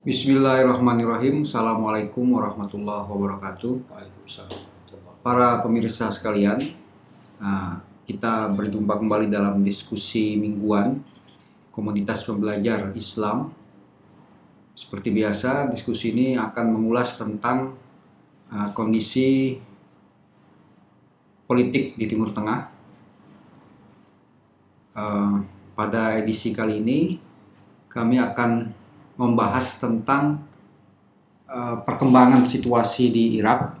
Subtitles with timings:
[0.00, 1.44] Bismillahirrahmanirrahim.
[1.44, 3.84] Assalamualaikum warahmatullahi wabarakatuh.
[3.84, 4.64] Waalaikumsalam.
[5.20, 6.56] Para pemirsa sekalian,
[7.36, 11.04] nah, kita berjumpa kembali dalam diskusi mingguan
[11.68, 13.52] komunitas pembelajar Islam.
[14.72, 17.76] Seperti biasa, diskusi ini akan mengulas tentang
[18.48, 19.60] uh, kondisi
[21.44, 22.72] politik di Timur Tengah.
[24.96, 25.44] Uh,
[25.76, 27.20] pada edisi kali ini,
[27.92, 28.79] kami akan
[29.20, 30.40] membahas tentang
[31.44, 33.76] uh, perkembangan situasi di Irak.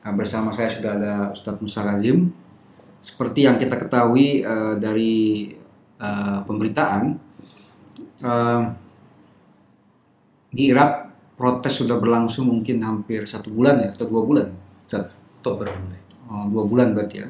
[0.00, 2.32] Nah, bersama saya sudah ada Ustadz Musa Razim.
[3.04, 5.52] Seperti yang kita ketahui uh, dari
[6.00, 7.12] uh, pemberitaan,
[8.24, 8.62] uh,
[10.48, 14.48] di Irak protes sudah berlangsung mungkin hampir satu bulan ya atau dua bulan.
[14.88, 15.12] Ustadz?
[15.44, 15.68] Oktober.
[16.26, 17.28] Oh, dua bulan berarti ya.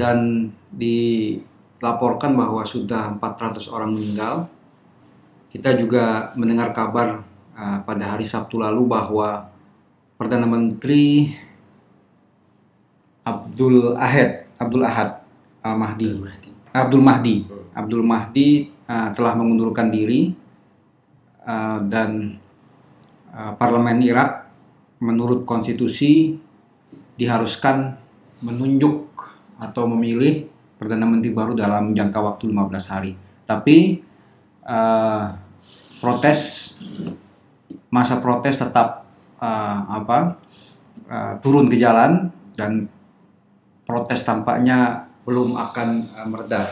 [0.00, 4.50] Dan dilaporkan bahwa sudah 400 orang meninggal
[5.50, 7.26] kita juga mendengar kabar
[7.58, 9.50] uh, pada hari Sabtu lalu bahwa
[10.14, 11.34] Perdana Menteri
[13.26, 15.26] Abdul Ahad Abdul Ahad
[15.60, 16.22] Al Mahdi.
[16.72, 17.36] Abdul Mahdi.
[17.74, 20.32] Abdul Mahdi uh, telah mengundurkan diri
[21.44, 22.38] uh, dan
[23.34, 24.48] uh, parlemen Irak
[25.00, 26.36] menurut konstitusi
[27.16, 27.96] diharuskan
[28.40, 29.08] menunjuk
[29.60, 30.48] atau memilih
[30.80, 33.12] perdana menteri baru dalam jangka waktu 15 hari.
[33.44, 34.00] Tapi
[34.64, 35.36] uh,
[36.00, 36.74] protes
[37.90, 39.04] masa protes tetap
[39.42, 40.38] uh, apa
[41.10, 42.86] uh, turun ke jalan dan
[43.84, 46.62] protes tampaknya belum akan uh, mereda.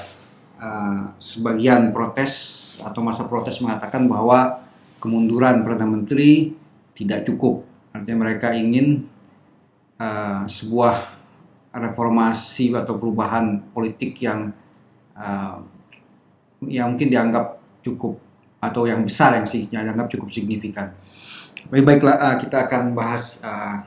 [0.58, 4.58] Uh, sebagian protes atau masa protes mengatakan bahwa
[4.98, 6.50] kemunduran perdana menteri
[6.98, 7.62] tidak cukup.
[7.95, 9.06] Artinya mereka ingin
[10.02, 11.14] uh, sebuah
[11.70, 14.50] reformasi atau perubahan politik yang
[15.14, 15.62] uh,
[16.67, 17.58] yang mungkin dianggap
[17.89, 20.91] cukup atau yang besar yang sih dianggap cukup signifikan.
[21.70, 23.83] Baik baiklah uh, kita akan bahas uh,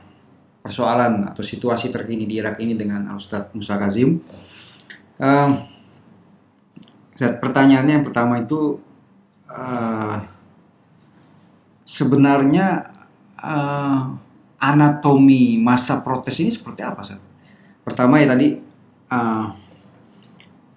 [0.64, 4.20] persoalan atau situasi terkini di Irak ini dengan Ustadz Musa Kazim.
[5.20, 5.56] Uh,
[7.16, 8.80] pertanyaannya yang pertama itu
[9.52, 10.16] uh,
[11.84, 12.92] sebenarnya
[13.36, 14.16] uh,
[14.56, 17.20] anatomi masa protes ini seperti apa, Sir?
[17.82, 18.56] Pertama ya tadi
[19.10, 19.46] uh,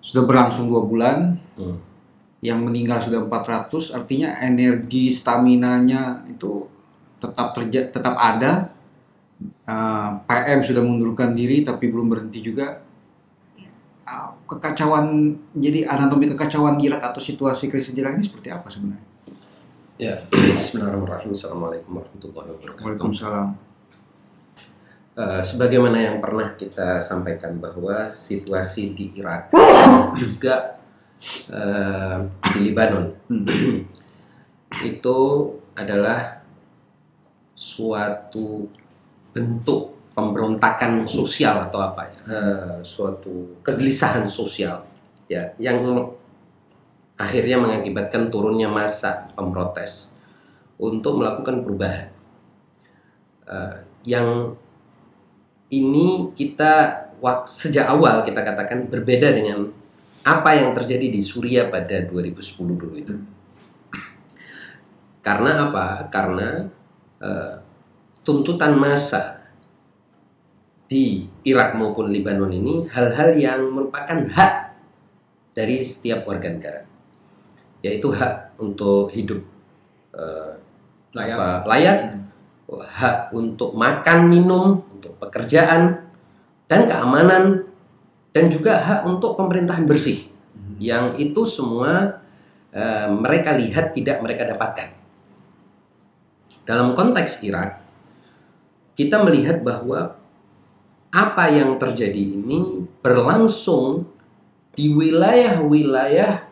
[0.03, 1.39] sudah berlangsung dua bulan.
[1.55, 1.94] Hmm
[2.43, 6.67] yang meninggal sudah 400 artinya energi stamina-nya itu
[7.21, 8.71] tetap terja tetap ada.
[9.65, 12.81] Uh, PM sudah mengundurkan diri tapi belum berhenti juga.
[14.05, 19.05] Uh, kekacauan jadi anatomi kekacauan Irak atau situasi krisis Irak ini seperti apa sebenarnya?
[19.95, 21.31] Ya Bismillahirrahmanirrahim.
[21.33, 22.83] Assalamualaikum warahmatullahi wabarakatuh.
[22.83, 23.47] Waalaikumsalam.
[25.15, 29.55] Uh, sebagaimana yang pernah kita sampaikan bahwa situasi di Irak
[30.19, 30.75] juga
[31.51, 32.17] uh,
[32.53, 33.77] di Lebanon hmm.
[34.83, 35.19] itu
[35.75, 36.43] adalah
[37.55, 38.67] suatu
[39.35, 44.83] bentuk pemberontakan sosial atau apa ya uh, suatu kegelisahan sosial
[45.27, 45.83] ya yang
[47.15, 50.11] akhirnya mengakibatkan turunnya masa pemprotes
[50.75, 52.07] untuk melakukan perubahan
[53.47, 54.55] uh, yang
[55.71, 57.05] ini kita
[57.47, 59.71] sejak awal kita katakan berbeda dengan
[60.25, 63.13] apa yang terjadi di Suriah pada 2010 dulu itu.
[65.21, 66.09] Karena apa?
[66.09, 66.65] Karena
[67.21, 67.55] uh,
[68.25, 69.45] tuntutan massa
[70.89, 74.53] di Irak maupun Lebanon ini hal-hal yang merupakan hak
[75.53, 76.81] dari setiap warga negara,
[77.85, 79.45] yaitu hak untuk hidup
[80.13, 80.57] uh,
[81.13, 82.81] layak, apa, layak hmm.
[82.81, 86.05] hak untuk makan minum, untuk pekerjaan
[86.65, 87.65] dan keamanan
[88.35, 90.75] dan juga hak untuk pemerintahan bersih hmm.
[90.83, 92.19] yang itu semua
[92.75, 94.91] uh, mereka lihat tidak mereka dapatkan.
[96.67, 97.79] Dalam konteks Irak,
[98.99, 100.19] kita melihat bahwa
[101.15, 104.03] apa yang terjadi ini berlangsung
[104.75, 106.43] di wilayah-wilayah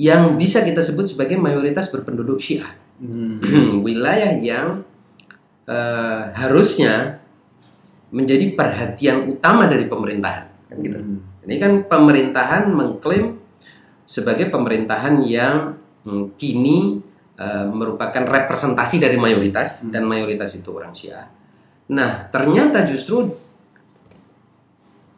[0.00, 2.72] yang bisa kita sebut sebagai mayoritas berpenduduk Syiah.
[2.96, 3.84] Hmm.
[3.86, 4.88] wilayah yang
[5.68, 7.19] uh, harusnya
[8.10, 10.98] menjadi perhatian utama dari pemerintahan kan gitu.
[10.98, 11.18] Hmm.
[11.46, 13.38] Ini kan pemerintahan mengklaim
[14.06, 17.02] sebagai pemerintahan yang hmm, kini
[17.38, 19.90] uh, merupakan representasi dari mayoritas hmm.
[19.90, 21.26] dan mayoritas itu orang Syiah.
[21.90, 23.26] Nah, ternyata justru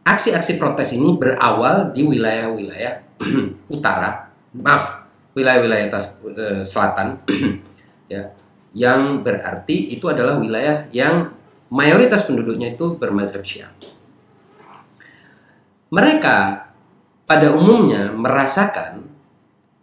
[0.04, 3.20] aksi-aksi protes ini berawal di wilayah-wilayah
[3.76, 5.04] utara, maaf,
[5.36, 7.20] wilayah-wilayah uh, selatan
[8.12, 8.32] ya,
[8.72, 11.41] yang berarti itu adalah wilayah yang
[11.72, 13.72] mayoritas penduduknya itu bermazhab Syiah.
[15.88, 16.68] Mereka
[17.24, 19.08] pada umumnya merasakan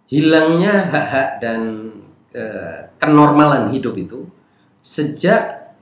[0.05, 1.61] hilangnya hak-hak dan
[2.33, 4.29] eh, kenormalan hidup itu
[4.81, 5.73] sejak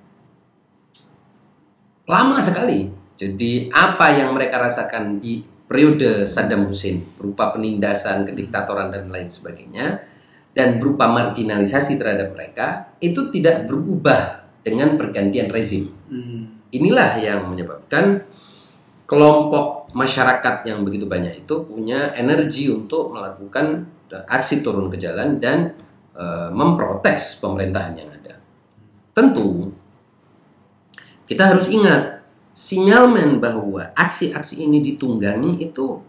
[2.07, 2.87] lama sekali.
[3.17, 9.99] Jadi apa yang mereka rasakan di periode Saddam Hussein berupa penindasan, kediktatoran dan lain sebagainya
[10.55, 15.87] dan berupa marginalisasi terhadap mereka itu tidak berubah dengan pergantian rezim.
[16.11, 16.59] Hmm.
[16.75, 18.27] Inilah yang menyebabkan
[19.07, 25.79] kelompok masyarakat yang begitu banyak itu punya energi untuk melakukan aksi turun ke jalan dan
[26.11, 28.35] e, memprotes pemerintahan yang ada.
[29.15, 29.71] Tentu
[31.23, 32.19] kita harus ingat
[32.51, 36.03] sinyalmen bahwa aksi-aksi ini ditunggangi itu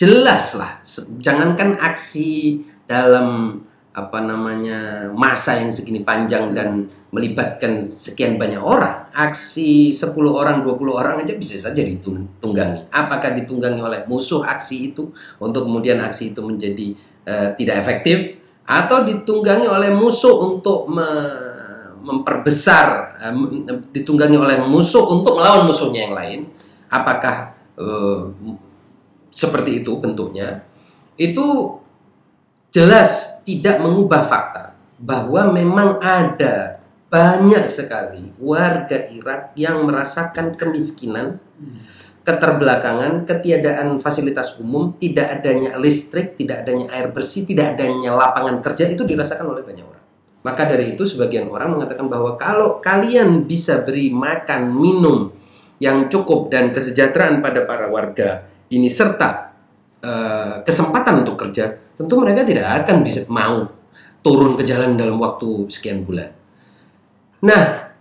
[0.00, 0.80] jelas lah.
[1.20, 3.60] Jangankan aksi dalam
[3.94, 9.06] apa namanya masa yang segini panjang dan melibatkan sekian banyak orang.
[9.14, 12.90] Aksi 10 orang 20 orang aja bisa saja ditunggangi.
[12.90, 16.86] Apakah ditunggangi oleh musuh aksi itu untuk kemudian aksi itu menjadi
[17.30, 18.42] uh, tidak efektif?
[18.66, 21.08] Atau ditunggangi oleh musuh untuk me
[22.04, 23.32] memperbesar uh,
[23.94, 26.40] ditunggangi oleh musuh untuk melawan musuhnya yang lain?
[26.90, 28.26] Apakah uh,
[29.30, 30.66] seperti itu bentuknya?
[31.14, 31.78] Itu
[32.74, 36.80] jelas tidak mengubah fakta bahwa memang ada
[37.12, 41.38] banyak sekali warga Irak yang merasakan kemiskinan,
[42.26, 48.90] keterbelakangan, ketiadaan fasilitas umum, tidak adanya listrik, tidak adanya air bersih, tidak adanya lapangan kerja
[48.90, 50.02] itu dirasakan oleh banyak orang.
[50.42, 55.30] Maka dari itu sebagian orang mengatakan bahwa kalau kalian bisa beri makan, minum
[55.78, 59.54] yang cukup dan kesejahteraan pada para warga ini serta
[60.02, 63.70] uh, kesempatan untuk kerja, tentu mereka tidak akan bisa mau
[64.24, 66.32] turun ke jalan dalam waktu sekian bulan.
[67.44, 67.92] Nah,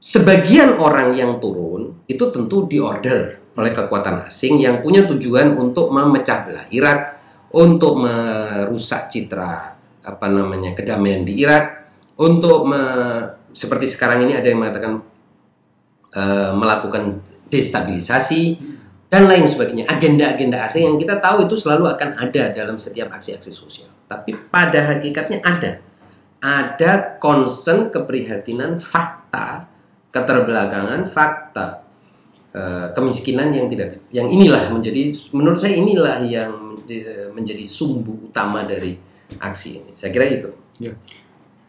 [0.00, 6.48] sebagian orang yang turun itu tentu diorder oleh kekuatan asing yang punya tujuan untuk memecah
[6.48, 7.00] belah Irak,
[7.52, 12.80] untuk merusak citra apa namanya kedamaian di Irak, untuk me,
[13.52, 15.04] seperti sekarang ini ada yang mengatakan
[16.16, 17.20] uh, melakukan
[17.52, 18.56] destabilisasi
[19.10, 19.90] dan lain sebagainya.
[19.90, 23.90] Agenda-agenda asing yang kita tahu itu selalu akan ada dalam setiap aksi-aksi sosial.
[24.06, 25.82] Tapi pada hakikatnya ada.
[26.40, 29.68] Ada concern keprihatinan fakta,
[30.08, 31.84] keterbelakangan fakta,
[32.54, 36.80] eh, kemiskinan yang tidak yang inilah menjadi menurut saya inilah yang
[37.36, 38.96] menjadi sumbu utama dari
[39.38, 39.90] aksi ini.
[39.92, 40.50] Saya kira itu.
[40.82, 40.96] Ya.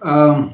[0.02, 0.50] Um,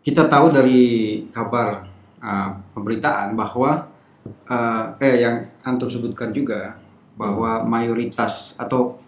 [0.00, 0.80] kita tahu dari
[1.28, 1.84] kabar
[2.24, 3.91] uh, pemberitaan bahwa
[4.26, 6.78] uh, eh yang antum sebutkan juga
[7.18, 8.98] bahwa mayoritas atau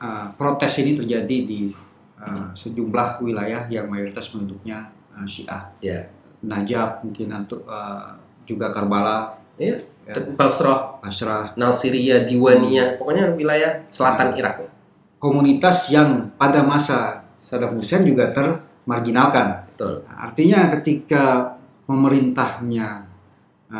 [0.00, 1.70] uh, protes ini terjadi di
[2.18, 5.70] uh, sejumlah wilayah yang mayoritas penduduknya uh, Syiah.
[5.80, 6.10] Yeah.
[6.44, 9.38] Najaf mungkin untuk uh, juga Karbala.
[9.56, 9.80] Yeah.
[10.04, 10.20] Ya.
[10.36, 14.68] Basrah, Basrah, Nasiriyah, Diwaniyah, pokoknya wilayah selatan Irak.
[15.16, 19.64] Komunitas yang pada masa Saddam Hussein juga termarginalkan.
[19.72, 20.04] Betul.
[20.04, 21.56] Artinya ketika
[21.88, 23.13] pemerintahnya Nah,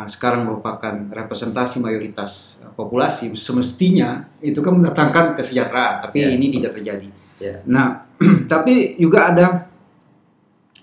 [0.03, 6.35] sekarang merupakan representasi mayoritas uh, populasi semestinya itu kan mendatangkan kesejahteraan tapi yeah.
[6.35, 7.07] ini tidak terjadi.
[7.39, 7.63] Yeah.
[7.63, 8.03] Nah,
[8.51, 9.45] tapi juga ada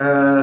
[0.00, 0.43] uh,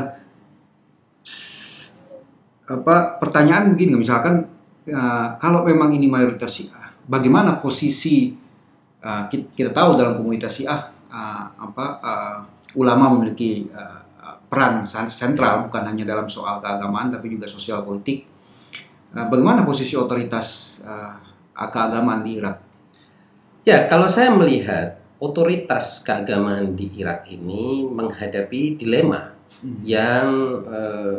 [2.70, 4.46] apa pertanyaan begini misalkan
[4.94, 8.38] uh, kalau memang ini mayoritas Syiah, bagaimana posisi
[9.02, 12.38] uh, kita, kita tahu dalam komunitas Syiah uh, apa uh,
[12.78, 14.06] ulama memiliki uh,
[14.50, 18.39] peran sentral bukan hanya dalam soal keagamaan tapi juga sosial politik
[19.10, 21.18] Nah, bagaimana posisi otoritas uh,
[21.58, 22.58] keagamaan di Irak?
[23.66, 29.82] Ya, kalau saya melihat otoritas keagamaan di Irak ini menghadapi dilema hmm.
[29.84, 30.28] yang
[30.64, 31.16] uh,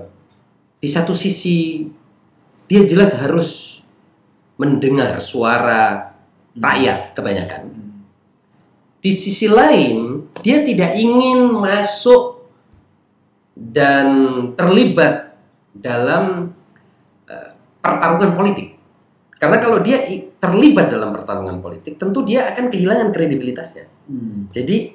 [0.81, 1.85] di satu sisi
[2.65, 3.83] dia jelas harus
[4.55, 6.15] mendengar suara
[6.55, 6.63] hmm.
[6.63, 7.63] rakyat kebanyakan.
[7.69, 7.91] Hmm.
[9.03, 12.47] Di sisi lain, dia tidak ingin masuk
[13.59, 14.09] dan
[14.55, 15.37] terlibat
[15.75, 16.57] dalam
[17.81, 18.77] pertarungan politik.
[19.41, 20.05] Karena kalau dia
[20.37, 23.89] terlibat dalam pertarungan politik, tentu dia akan kehilangan kredibilitasnya.
[24.05, 24.53] Hmm.
[24.53, 24.93] Jadi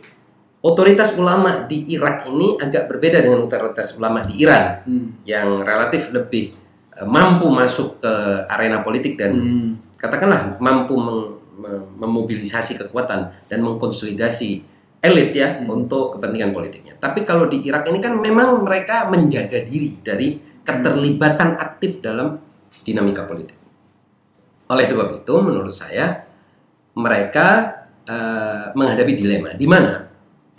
[0.62, 5.26] otoritas ulama di Irak ini agak berbeda dengan otoritas ulama di Iran hmm.
[5.26, 6.54] yang relatif lebih
[6.98, 8.14] uh, mampu masuk ke
[8.50, 9.98] arena politik dan hmm.
[9.98, 11.20] katakanlah mampu mem
[11.96, 14.50] memobilisasi kekuatan dan mengkonsolidasi
[15.00, 15.72] elit ya hmm.
[15.72, 16.94] untuk kepentingan politiknya.
[17.00, 22.36] Tapi kalau di Irak ini kan memang mereka menjaga diri dari keterlibatan aktif dalam
[22.86, 23.58] dinamika politik.
[24.66, 26.26] Oleh sebab itu, menurut saya
[26.96, 27.48] mereka
[28.08, 30.08] uh, menghadapi dilema di mana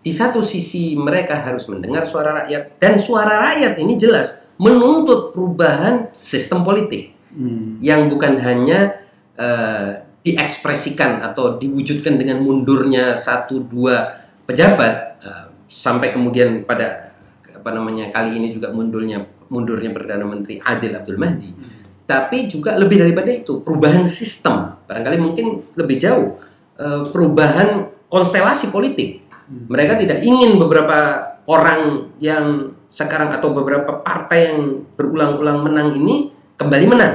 [0.07, 6.15] di satu sisi mereka harus mendengar suara rakyat dan suara rakyat ini jelas menuntut perubahan
[6.21, 7.83] sistem politik hmm.
[7.83, 9.03] yang bukan hanya
[9.35, 17.15] uh, diekspresikan atau diwujudkan dengan mundurnya satu dua pejabat uh, sampai kemudian pada
[17.51, 21.51] apa namanya kali ini juga mundurnya mundurnya perdana menteri Adil Abdul Mahdi.
[21.51, 21.76] Hmm.
[22.07, 26.39] Tapi juga lebih daripada itu perubahan sistem barangkali mungkin lebih jauh
[26.79, 29.27] uh, perubahan konstelasi politik.
[29.51, 29.67] Hmm.
[29.67, 36.87] Mereka tidak ingin beberapa orang yang sekarang atau beberapa partai yang berulang-ulang menang ini kembali
[36.87, 37.15] menang.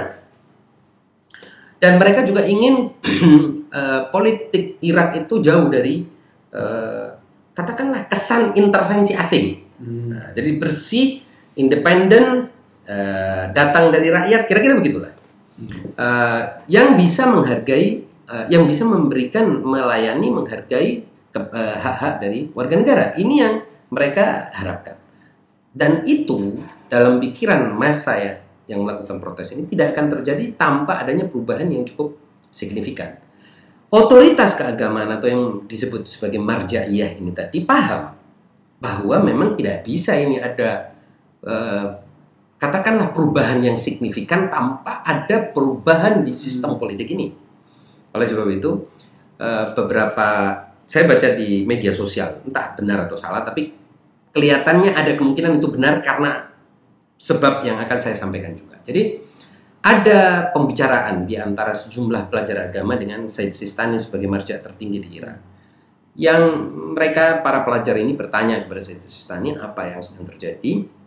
[1.81, 2.91] Dan mereka juga ingin
[3.71, 6.03] uh, politik Irak itu jauh dari
[6.51, 7.15] uh,
[7.55, 9.45] katakanlah kesan intervensi asing.
[9.79, 10.13] Hmm.
[10.13, 11.23] Nah, jadi bersih,
[11.57, 12.50] independen,
[12.91, 15.15] uh, datang dari rakyat, kira-kira begitulah.
[15.95, 21.07] Uh, yang bisa menghargai, uh, yang bisa memberikan, melayani, menghargai
[21.55, 23.05] hak-hak uh, dari warga negara.
[23.15, 23.53] Ini yang
[23.87, 24.99] mereka harapkan.
[25.71, 26.59] Dan itu
[26.91, 28.33] dalam pikiran masa ya
[28.67, 32.19] yang melakukan protes ini tidak akan terjadi tanpa adanya perubahan yang cukup
[32.51, 33.15] signifikan
[33.91, 38.15] otoritas keagamaan atau yang disebut sebagai marjaiyah ini tadi paham
[38.79, 40.95] bahwa memang tidak bisa ini ada
[41.43, 41.99] uh,
[42.61, 47.33] katakanlah perubahan yang signifikan tanpa ada perubahan di sistem politik ini.
[48.13, 48.85] Oleh sebab itu
[49.41, 53.73] uh, beberapa saya baca di media sosial entah benar atau salah tapi
[54.29, 56.53] kelihatannya ada kemungkinan itu benar karena
[57.17, 58.77] sebab yang akan saya sampaikan juga.
[58.85, 59.17] Jadi
[59.81, 65.37] ada pembicaraan di antara sejumlah pelajar agama dengan Said Sistani sebagai marja tertinggi di Iran.
[66.13, 66.43] Yang
[66.93, 71.00] mereka para pelajar ini bertanya kepada Said Sistani apa yang sedang terjadi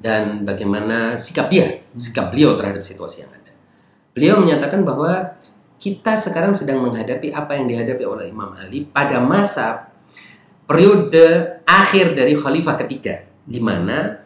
[0.00, 3.52] dan bagaimana sikap dia, sikap beliau terhadap situasi yang ada.
[4.16, 5.36] Beliau menyatakan bahwa
[5.76, 9.92] kita sekarang sedang menghadapi apa yang dihadapi oleh Imam Ali pada masa
[10.64, 14.20] periode akhir dari khalifah ketiga di mana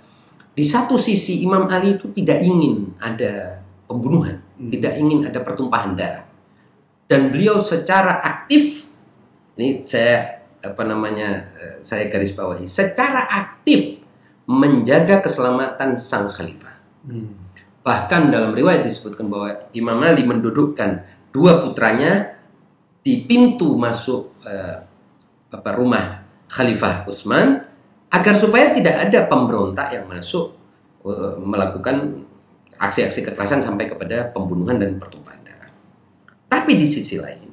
[0.54, 3.58] di satu sisi Imam Ali itu tidak ingin ada
[3.90, 4.70] pembunuhan, hmm.
[4.70, 6.26] tidak ingin ada pertumpahan darah.
[7.10, 8.86] Dan beliau secara aktif
[9.58, 14.03] ini saya apa namanya eh, saya garis bawahi, secara aktif
[14.44, 16.74] menjaga keselamatan sang khalifah.
[17.04, 17.44] Hmm.
[17.84, 22.32] Bahkan dalam riwayat disebutkan bahwa Imam Ali mendudukkan dua putranya
[23.04, 24.80] di pintu masuk uh,
[25.52, 27.60] apa rumah Khalifah Utsman
[28.08, 30.56] agar supaya tidak ada pemberontak yang masuk
[31.04, 32.24] uh, melakukan
[32.80, 35.70] aksi-aksi kekerasan sampai kepada pembunuhan dan pertumpahan darah.
[36.48, 37.52] Tapi di sisi lain,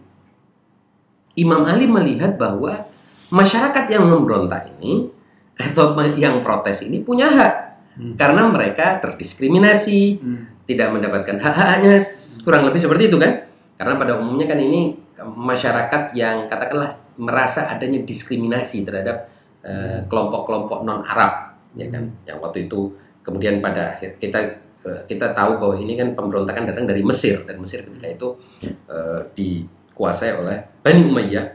[1.35, 2.87] Imam Ali melihat bahwa
[3.35, 5.11] masyarakat yang memberontak ini
[5.59, 7.53] atau yang protes ini punya hak
[7.97, 8.13] hmm.
[8.15, 10.65] karena mereka terdiskriminasi, hmm.
[10.65, 11.99] tidak mendapatkan hak-haknya
[12.41, 13.45] kurang lebih seperti itu kan?
[13.75, 19.31] Karena pada umumnya kan ini masyarakat yang katakanlah merasa adanya diskriminasi terhadap
[19.61, 25.37] Eh, kelompok-kelompok non Arab ya kan yang waktu itu kemudian pada akhir kita eh, kita
[25.37, 28.41] tahu bahwa ini kan pemberontakan datang dari Mesir dan Mesir ketika itu
[28.89, 31.45] uh, dikuasai oleh Bani Umayyah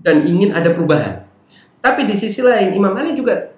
[0.00, 1.23] dan ingin ada perubahan.
[1.84, 3.52] Tapi di sisi lain Imam Ali juga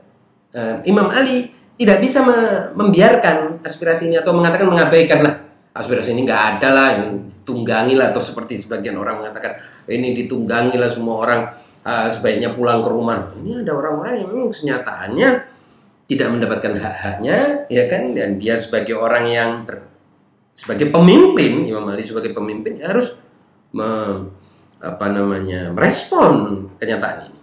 [0.51, 5.35] uh, Imam Ali tidak bisa me membiarkan aspirasi ini atau mengatakan mengabaikan lah
[5.77, 7.09] aspirasi ini nggak ada lah yang
[7.47, 11.41] tunggangi lah atau seperti sebagian orang mengatakan ini ditunggangi lah semua orang
[11.87, 13.31] uh, sebaiknya pulang ke rumah.
[13.39, 15.31] Ini ada orang-orang yang memang kenyataannya
[16.07, 17.39] tidak mendapatkan hak-haknya,
[17.71, 18.15] ya kan?
[18.15, 19.51] Dan dia sebagai orang yang
[20.55, 23.19] sebagai pemimpin, Imam Ali sebagai pemimpin harus
[23.75, 23.89] me,
[24.79, 27.41] apa namanya merespon kenyataan ini.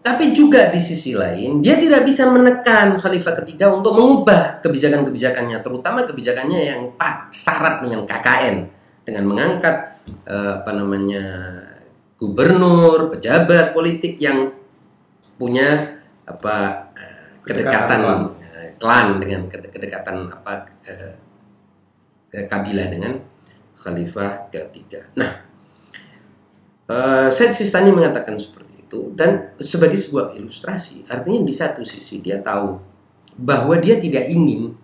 [0.00, 6.08] Tapi juga di sisi lain, dia tidak bisa menekan Khalifah ketiga untuk mengubah kebijakan-kebijakannya, terutama
[6.08, 6.80] kebijakannya yang
[7.28, 8.56] syarat dengan KKN,
[9.04, 11.24] dengan mengangkat eh, apa namanya
[12.16, 14.52] gubernur, pejabat politik yang
[15.40, 18.00] punya apa eh, kedekatan
[18.44, 23.16] eh, klan dengan kedekatan apa eh, kabilah dengan
[23.80, 25.08] khalifah ketiga.
[25.16, 25.32] Nah,
[27.32, 32.74] Said Sistani mengatakan seperti itu dan sebagai sebuah ilustrasi, artinya di satu sisi dia tahu
[33.38, 34.74] bahwa dia tidak ingin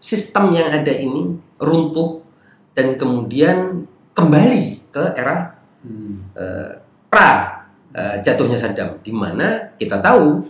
[0.00, 2.24] sistem yang ada ini runtuh
[2.72, 3.84] dan kemudian
[4.16, 5.52] kembali ke era
[5.84, 6.32] hmm.
[6.32, 6.72] uh,
[7.12, 7.30] pra
[7.92, 10.40] uh, jatuhnya Saddam, di mana kita tahu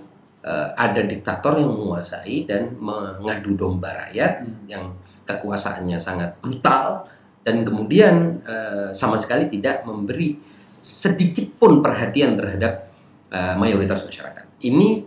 [0.46, 4.70] uh, ada diktator yang menguasai dan mengadu domba rakyat hmm.
[4.70, 4.94] yang
[5.26, 7.10] kekuasaannya sangat brutal
[7.42, 10.38] dan kemudian uh, sama sekali tidak memberi
[10.86, 12.94] sedikit pun perhatian terhadap
[13.34, 14.46] uh, mayoritas masyarakat.
[14.62, 15.02] Ini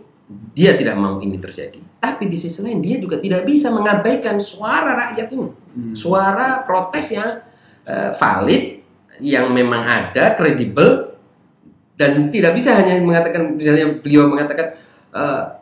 [0.52, 1.80] dia tidak mau ini terjadi.
[1.96, 5.94] Tapi di sisi lain dia juga tidak bisa mengabaikan suara rakyat ini, hmm.
[5.96, 7.40] suara protes yang
[7.88, 8.84] uh, valid
[9.24, 11.16] yang memang ada kredibel
[11.96, 14.76] dan tidak bisa hanya mengatakan misalnya beliau mengatakan
[15.16, 15.60] uh,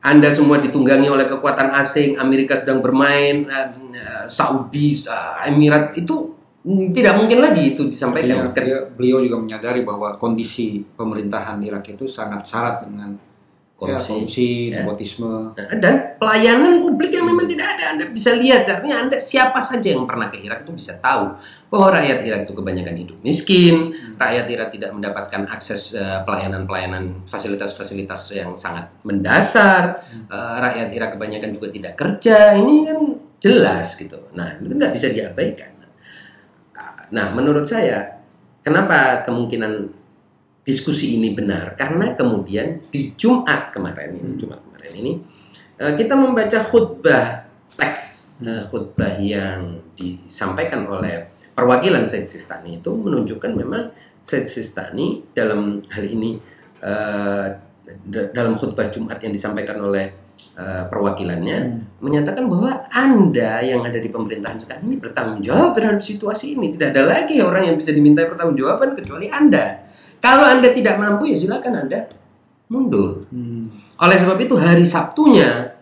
[0.00, 7.14] anda semua ditunggangi oleh kekuatan asing, Amerika sedang bermain, uh, Saudi, uh, Emirat itu tidak
[7.16, 8.44] mungkin lagi itu disampaikan.
[8.44, 14.10] Artinya, dia- beliau juga menyadari bahwa kondisi pemerintahan Irak itu sangat syarat dengan ya, Korupsi.
[14.10, 14.82] korupsi Ya.
[14.82, 15.54] nepotisme.
[15.54, 17.94] Dan pelayanan publik yang memang tidak ada.
[17.94, 21.30] Anda bisa lihat, artinya Anda siapa saja yang pernah ke Irak itu bisa tahu
[21.70, 23.74] bahwa rakyat Irak itu kebanyakan hidup miskin,
[24.18, 31.54] rakyat Irak tidak mendapatkan akses eh, pelayanan-pelayanan fasilitas-fasilitas yang sangat mendasar, Eh, rakyat Irak kebanyakan
[31.54, 32.58] juga tidak kerja.
[32.58, 32.98] Ini kan
[33.38, 34.18] jelas gitu.
[34.34, 35.77] Nah, itu nggak bisa diabaikan.
[37.10, 38.20] Nah, menurut saya,
[38.60, 39.88] kenapa kemungkinan
[40.62, 41.72] diskusi ini benar?
[41.74, 44.38] Karena kemudian di Jumat kemarin ini, Hmm.
[44.38, 45.12] Jumat kemarin ini,
[45.80, 47.48] eh, kita membaca khutbah
[47.78, 48.02] teks
[48.44, 53.90] eh, khutbah yang disampaikan oleh perwakilan Said Sistani itu menunjukkan memang
[54.22, 56.38] Said Sistani dalam hal ini
[56.78, 57.46] eh,
[58.06, 60.27] da- dalam khutbah Jumat yang disampaikan oleh
[60.58, 62.02] eh, perwakilannya Hmm.
[62.02, 66.74] menyatakan bahwa Anda yang ada di pemerintahan sekarang ini bertanggung jawab terhadap situasi ini.
[66.74, 69.86] Tidak ada lagi orang yang bisa diminta pertanggungjawaban kecuali Anda.
[70.18, 72.10] Kalau Anda tidak mampu ya silakan Anda
[72.68, 73.30] mundur.
[73.30, 73.70] Hmm.
[74.02, 75.78] Oleh sebab itu hari Sabtunya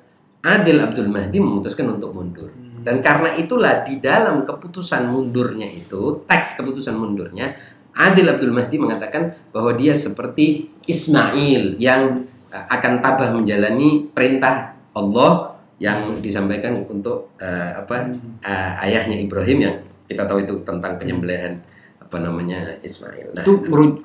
[0.47, 2.55] Adil Abdul Mahdi memutuskan untuk mundur.
[2.87, 7.51] Dan karena itulah di dalam keputusan mundurnya itu, teks keputusan mundurnya,
[7.99, 16.17] Adil Abdul Mahdi mengatakan bahwa dia seperti Ismail yang akan tabah menjalani perintah Allah yang
[16.19, 18.09] disampaikan untuk uh, apa
[18.41, 19.77] uh, ayahnya Ibrahim yang
[20.09, 21.61] kita tahu itu tentang penyembelihan
[22.01, 23.35] apa namanya Ismail.
[23.35, 24.01] Nah, Itu meru-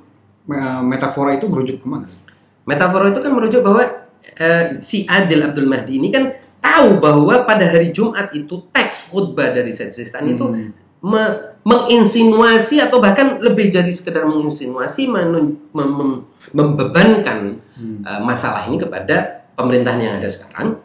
[0.49, 2.09] me- metafora itu merujuk ke mana?
[2.65, 3.85] Metafora itu kan merujuk bahwa
[4.35, 9.53] eh, si Adil Abdul Mahdi ini kan tahu bahwa pada hari Jumat itu teks khutbah
[9.53, 10.73] dari Said Sistani itu Hmm.
[11.01, 16.21] me- menginsinuasi atau bahkan lebih dari sekedar menginsinuasi menun- mem- mem-
[16.53, 18.03] membebankan Hmm.
[18.05, 20.77] eh, masalah ini kepada pemerintahan yang ada sekarang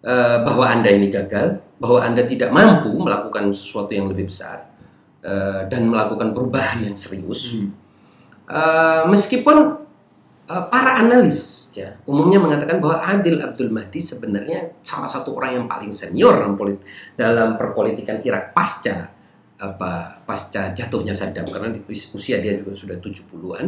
[0.00, 4.68] eh, bahwa anda ini gagal, bahwa anda tidak mampu melakukan sesuatu yang lebih besar
[5.20, 7.56] eh, dan melakukan perubahan yang serius.
[7.56, 7.72] Hmm.
[8.50, 9.56] Eh, meskipun
[10.44, 15.66] eh, para analis ya umumnya mengatakan bahwa Adil Abdul Mahdi sebenarnya salah satu orang yang
[15.70, 16.82] paling senior dalam, polit-
[17.14, 19.06] dalam perpolitikan Irak pasca
[19.56, 23.66] apa pasca jatuhnya Saddam karena di us- usia dia juga sudah 70-an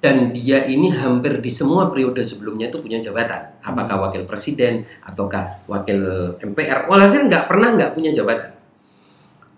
[0.00, 3.58] dan dia ini hampir di semua periode sebelumnya itu punya jabatan.
[3.64, 8.52] Apakah wakil presiden ataukah wakil MPR walhasil nggak pernah nggak punya jabatan.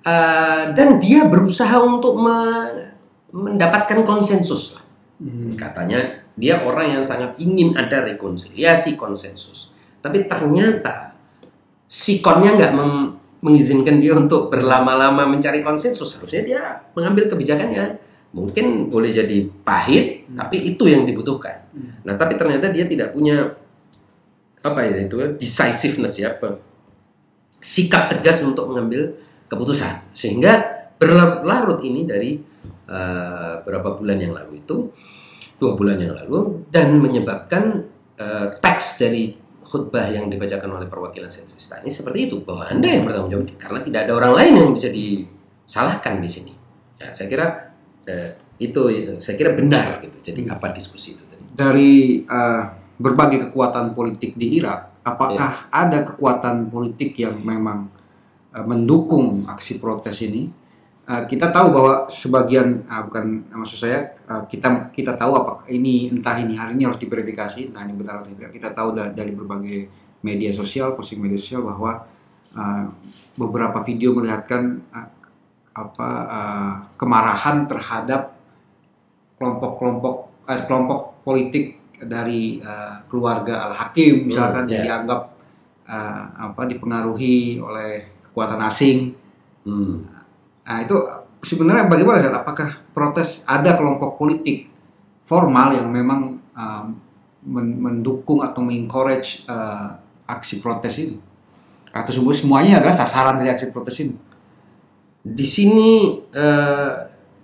[0.06, 2.94] Eh, dan dia berusaha untuk me-
[3.34, 4.84] mendapatkan konsensus lah.
[5.18, 5.50] Hmm.
[5.58, 9.66] katanya dia orang yang sangat ingin ada rekonsiliasi konsensus.
[9.98, 11.18] Tapi ternyata
[11.90, 12.72] sikonnya nggak
[13.42, 16.14] mengizinkan dia untuk berlama-lama mencari konsensus.
[16.14, 16.60] Harusnya dia
[16.94, 17.90] mengambil kebijakan yang
[18.32, 22.00] mungkin boleh jadi pahit tapi itu yang dibutuhkan Hmm.
[22.02, 23.54] nah tapi ternyata dia tidak punya
[24.64, 26.58] apa ya itu decisiveness ya apa
[27.62, 29.14] sikap tegas untuk mengambil
[29.46, 30.64] keputusan sehingga
[30.98, 32.40] berlarut-larut ini dari
[32.88, 34.90] eh, beberapa bulan yang lalu itu
[35.60, 37.86] dua bulan yang lalu dan menyebabkan
[38.18, 39.36] eh, teks dari
[39.68, 43.80] khutbah yang dibacakan oleh perwakilan Said Sistani seperti itu bahwa anda yang bertanggung jawab karena
[43.84, 46.52] tidak ada orang lain yang bisa disalahkan di sini.
[46.98, 47.67] Ya, saya kira
[48.08, 48.80] eh, itu
[49.22, 50.18] saya kira benar gitu.
[50.24, 51.44] Jadi apa diskusi itu tadi?
[51.52, 52.62] Dari eh,
[52.98, 57.86] berbagai kekuatan politik di Irak, apakah ada kekuatan politik yang memang
[58.56, 60.50] eh, mendukung aksi protes ini?
[61.08, 66.12] Eh, kita tahu bahwa sebagian, ah, bukan maksud saya, eh, kita kita tahu apa ini
[66.12, 68.52] entah ini hari ini harus diverifikasi, entah ini benar atau tidak.
[68.52, 69.88] Kita tahu da- dari berbagai
[70.20, 72.04] media sosial, posting media sosial bahwa
[72.52, 72.84] eh,
[73.38, 74.82] beberapa video melihatkan
[75.78, 78.34] apa eh, kemarahan terhadap
[79.38, 80.14] kelompok-kelompok
[80.50, 84.82] eh, kelompok politik dari eh, keluarga Al Hakim misalkan Hmm, ya.
[84.82, 85.20] dianggap
[85.86, 89.14] eh, apa dipengaruhi oleh kekuatan asing.
[89.62, 90.02] Hmm.
[90.66, 90.96] Nah itu
[91.42, 92.34] sebenarnya bagaimana Zat?
[92.34, 94.66] Apakah protes ada kelompok politik
[95.22, 96.40] formal yang memang
[97.46, 99.86] men- mendukung atau mengencourage eh,
[100.26, 101.16] aksi protes ini?
[101.88, 104.12] Atau semua semuanya adalah sasaran dari aksi protes ini?
[105.34, 106.92] Di sini eh,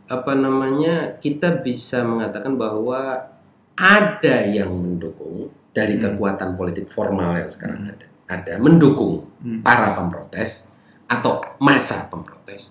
[0.05, 3.33] apa namanya kita bisa mengatakan bahwa
[3.75, 6.15] ada yang mendukung dari Hmm.
[6.15, 9.61] kekuatan politik formal yang sekarang ada, ada mendukung Hmm.
[9.65, 10.71] para pemprotes
[11.11, 12.71] atau masa pemprotes,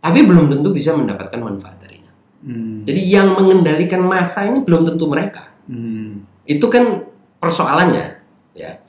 [0.00, 2.10] tapi belum tentu bisa mendapatkan manfaat darinya.
[2.40, 2.88] Hmm.
[2.88, 5.52] Jadi yang mengendalikan masa ini belum tentu mereka.
[5.68, 6.24] Hmm.
[6.48, 7.04] Itu kan
[7.36, 8.06] persoalannya,
[8.56, 8.80] ya.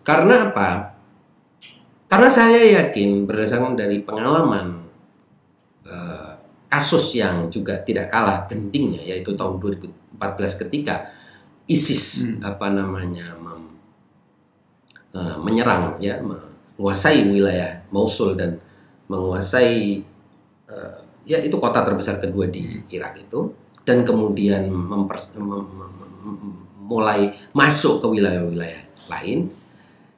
[0.00, 0.96] Karena apa?
[2.08, 4.85] Karena saya yakin berdasarkan dari pengalaman
[5.86, 6.32] eh,
[6.66, 11.08] kasus yang juga tidak kalah pentingnya yaitu tahun 2014 ketika
[11.66, 12.04] ISIS
[12.42, 12.50] Hmm.
[12.54, 13.78] apa namanya mem-
[15.14, 18.58] eh, menyerang ya menguasai wilayah Mosul dan
[19.06, 20.02] menguasai
[20.66, 23.54] uh, ya itu kota terbesar kedua di Irak itu
[23.86, 25.62] dan kemudian mempers, mem, mem,
[26.26, 26.54] mem,
[26.86, 29.46] mulai masuk ke wilayah-wilayah lain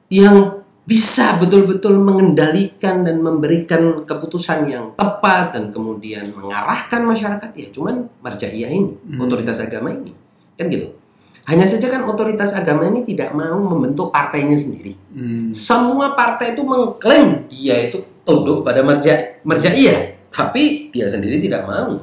[0.09, 0.58] yang
[0.89, 8.73] bisa betul-betul mengendalikan dan memberikan keputusan yang tepat dan kemudian mengarahkan masyarakat ya cuman marjaiyah
[8.73, 9.21] ini hmm.
[9.21, 10.17] otoritas agama ini
[10.57, 10.97] kan gitu
[11.45, 15.53] hanya saja kan otoritas agama ini tidak mau membentuk partainya sendiri hmm.
[15.53, 22.01] semua partai itu mengklaim dia itu tunduk pada marja marjaiyah tapi dia sendiri tidak mau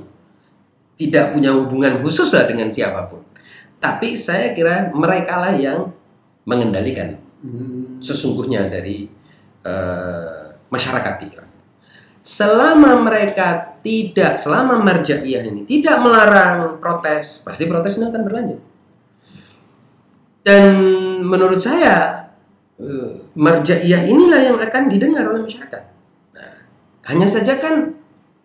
[0.94, 3.26] tidak punya hubungan khusus lah dengan siapa pun
[3.82, 5.90] tapi saya kira mereka lah yang
[6.46, 7.85] mengendalikan hmm.
[8.00, 9.06] Sesungguhnya dari
[9.64, 11.50] uh, masyarakat Iran.
[12.26, 18.60] Selama mereka tidak, selama marjaiyah ini tidak melarang protes, pasti protes ini akan berlanjut.
[20.42, 20.64] Dan
[21.22, 22.26] menurut saya
[22.82, 25.82] uh, marjaiyah inilah yang akan didengar oleh masyarakat.
[26.34, 26.54] Nah,
[27.10, 27.94] hanya saja kan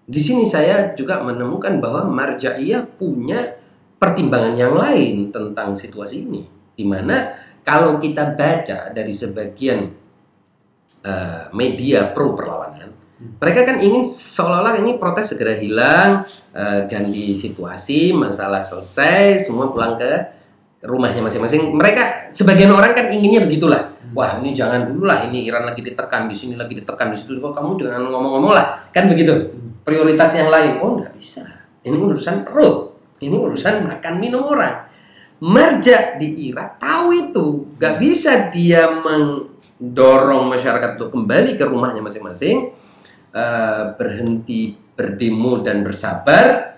[0.06, 3.58] di sini saya juga menemukan bahwa marjaiyah punya
[4.02, 6.42] pertimbangan yang lain tentang situasi ini,
[6.74, 9.80] di mana kalau kita baca dari sebagian
[11.06, 13.38] uh, media pro perlawanan, hmm.
[13.38, 19.97] mereka kan ingin seolah-olah ini protes segera hilang, uh, ganti situasi, masalah selesai, semua pulang
[19.97, 20.12] ke
[20.82, 21.69] rumahnya masing-masing.
[21.78, 23.93] Mereka sebagian orang kan inginnya begitulah.
[23.93, 24.17] Hmm.
[24.17, 27.38] Wah ini jangan dulu lah, ini Iran lagi ditekan di sini lagi ditekan di situ.
[27.38, 29.34] Kok kamu dengan ngomong-ngomong lah, kan begitu.
[29.34, 29.82] Hmm.
[29.82, 31.45] Prioritas yang lain, oh nggak bisa.
[31.82, 34.90] Ini urusan perut, ini urusan makan minum orang
[35.41, 42.69] Marja di Irak tahu itu, gak bisa dia mendorong masyarakat untuk kembali ke rumahnya masing-masing,
[43.34, 46.77] uh, berhenti berdemo dan bersabar.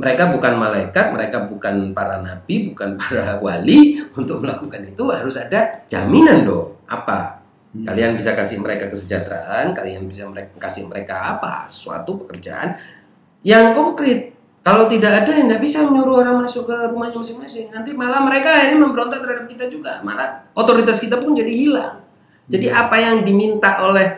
[0.00, 5.84] Mereka bukan malaikat, mereka bukan para nabi, bukan para wali untuk melakukan itu harus ada
[5.84, 6.80] jaminan dong.
[6.88, 7.44] Apa?
[7.76, 7.84] Hmm.
[7.84, 11.68] Kalian bisa kasih mereka kesejahteraan, kalian bisa mereka kasih mereka apa?
[11.68, 12.72] Suatu pekerjaan
[13.44, 17.72] yang konkret kalau tidak ada, tidak bisa menyuruh orang masuk ke rumahnya masing-masing.
[17.72, 20.02] Nanti malah mereka ini memberontak terhadap kita juga.
[20.04, 22.04] Malah otoritas kita pun jadi hilang.
[22.48, 22.76] Jadi hmm.
[22.76, 24.08] apa yang diminta oleh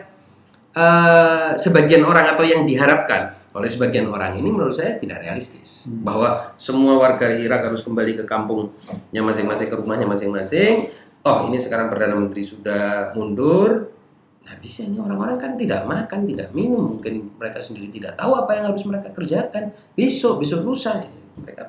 [0.75, 5.83] uh, sebagian orang atau yang diharapkan oleh sebagian orang ini menurut saya tidak realistis.
[5.83, 6.03] Hmm.
[6.03, 10.87] Bahwa semua warga Irak harus kembali ke kampungnya masing-masing, ke rumahnya masing-masing.
[11.21, 13.93] Oh ini sekarang Perdana Menteri sudah mundur,
[14.41, 18.57] Nah bisa ini orang-orang kan tidak makan, tidak minum, mungkin mereka sendiri tidak tahu apa
[18.57, 20.97] yang harus mereka kerjakan besok, besok lusa.
[21.37, 21.63] Mereka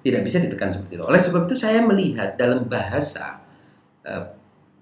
[0.00, 1.04] tidak bisa ditekan seperti itu.
[1.04, 3.42] Oleh sebab itu saya melihat dalam bahasa
[4.06, 4.24] eh,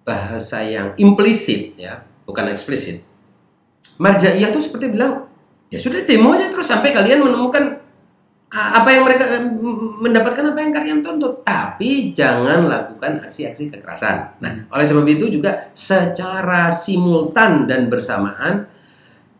[0.04, 3.04] bahasa yang implisit ya, bukan eksplisit.
[3.98, 5.28] Marjaiyah itu seperti bilang,
[5.68, 7.77] ya sudah demo aja terus sampai kalian menemukan
[8.48, 9.28] apa yang mereka
[10.00, 11.44] mendapatkan apa yang kalian tuntut.
[11.44, 14.40] Tapi jangan lakukan aksi-aksi kekerasan.
[14.40, 18.64] Nah oleh sebab itu juga secara simultan dan bersamaan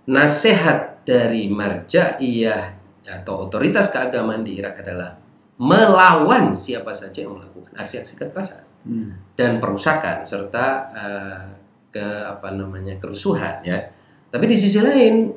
[0.09, 2.77] nasihat dari marjaiyah
[3.09, 5.17] atau otoritas keagamaan di Irak adalah
[5.57, 8.69] melawan siapa saja yang melakukan aksi-aksi kekerasan.
[8.89, 9.11] Hmm.
[9.35, 11.45] dan perusakan serta uh,
[11.91, 13.91] ke apa namanya kerusuhan ya.
[14.31, 15.29] Tapi di sisi lain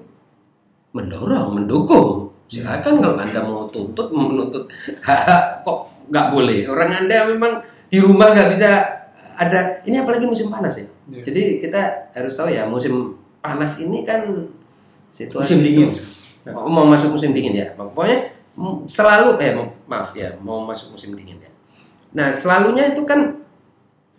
[0.94, 4.68] mendorong mendukung silakan kalau anda mau tuntut mau menuntut.
[5.66, 5.80] Kok
[6.12, 6.68] nggak boleh?
[6.68, 8.70] Orang anda memang di rumah nggak bisa
[9.40, 9.80] ada.
[9.88, 10.86] Ini apalagi musim panas ya.
[11.08, 11.24] Yeah.
[11.24, 14.52] jadi kita harus tahu ya musim panas ini kan
[15.08, 15.90] situasi musim dingin.
[15.96, 17.72] itu, oh, mau masuk musim dingin ya.
[17.80, 18.36] Pokoknya
[18.84, 19.56] selalu eh
[19.88, 21.52] maaf ya mau masuk musim dingin ya.
[22.12, 23.40] Nah selalunya itu kan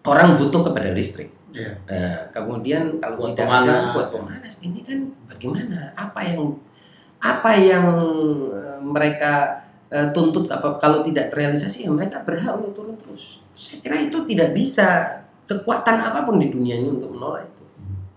[0.09, 1.29] orang butuh kepada listrik.
[1.53, 1.77] Yeah.
[1.85, 5.93] nah, kemudian kalau buat tidak ada buat pemanas ini kan bagaimana?
[5.93, 6.57] Apa yang
[7.23, 7.87] apa yang
[8.51, 9.63] eh, mereka
[9.95, 13.39] uh, tuntut apa kalau tidak terrealisasi ya mereka berhak untuk turun terus.
[13.55, 17.65] Saya kira itu tidak bisa kekuatan apa pun di dunia ini untuk menolak itu.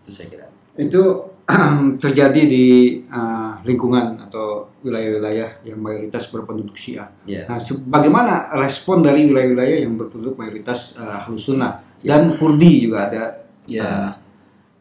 [0.01, 0.47] Itu saya kira.
[0.73, 1.35] Itu
[2.03, 2.65] terjadi di
[3.05, 7.13] uh, lingkungan atau wilayah-wilayah yang mayoritas berpenduduk Syiah.
[7.29, 7.45] Yeah.
[7.45, 12.17] Nah, bagaimana respon dari wilayah-wilayah yang berpenduduk mayoritas uh, Sunnah yeah.
[12.17, 13.23] dan Kurdi juga ada
[13.69, 13.85] yeah.
[13.85, 14.11] uh,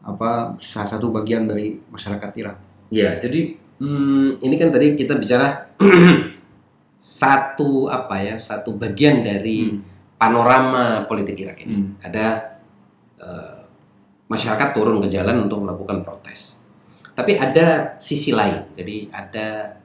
[0.09, 2.57] apa salah satu bagian dari masyarakat Irak.
[2.93, 5.75] Ya, jadi hmm, ini kan tadi kita bicara
[7.19, 10.17] satu apa ya satu bagian dari hmm.
[10.17, 11.89] panorama politik Irak ini hmm.
[12.01, 12.57] ada
[13.19, 13.59] uh,
[14.31, 16.65] masyarakat turun ke jalan untuk melakukan protes
[17.15, 19.77] tapi ada sisi lain jadi ada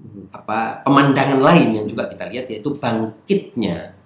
[0.00, 3.96] hmm, apa pemandangan lain yang juga kita lihat yaitu bangkitnya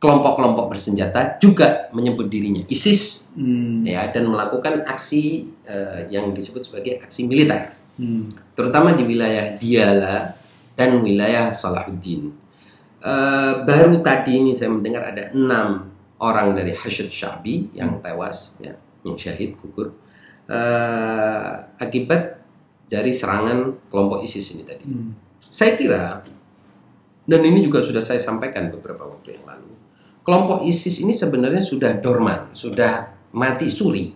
[0.00, 3.84] kelompok-kelompok bersenjata juga menyebut dirinya ISIS hmm.
[3.84, 8.56] ya dan melakukan aksi uh, yang disebut sebagai aksi militer hmm.
[8.56, 10.32] terutama di wilayah Diyala
[10.72, 12.32] dan wilayah Salahuddin.
[13.00, 15.88] Uh, baru tadi ini saya mendengar ada enam
[16.20, 18.04] orang dari Hashid Syabi yang hmm.
[18.04, 19.96] tewas, ya, yang syahid gugur
[20.50, 22.42] uh, akibat
[22.90, 24.84] dari serangan kelompok ISIS ini tadi.
[24.84, 25.14] Hmm.
[25.46, 26.26] Saya kira
[27.30, 29.70] dan ini juga sudah saya sampaikan beberapa waktu yang lalu.
[30.26, 34.10] Kelompok ISIS ini sebenarnya sudah dorman, sudah mati suri.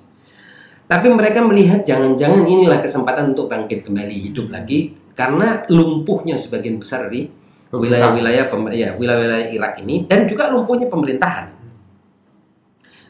[0.85, 7.09] Tapi mereka melihat jangan-jangan inilah kesempatan untuk bangkit kembali hidup lagi karena lumpuhnya sebagian besar
[7.09, 7.25] dari
[7.73, 11.57] wilayah-wilayah ya, wilayah-wilayah Irak ini dan juga lumpuhnya pemerintahan.